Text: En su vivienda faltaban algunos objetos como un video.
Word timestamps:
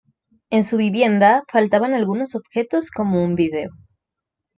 En 0.49 0.63
su 0.63 0.77
vivienda 0.77 1.43
faltaban 1.47 1.93
algunos 1.93 2.33
objetos 2.33 2.89
como 2.89 3.23
un 3.23 3.35
video. 3.35 3.69